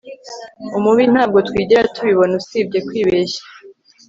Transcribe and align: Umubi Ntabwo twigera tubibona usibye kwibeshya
Umubi 0.77 1.03
Ntabwo 1.13 1.37
twigera 1.47 1.91
tubibona 1.95 2.33
usibye 2.41 2.79
kwibeshya 2.87 3.41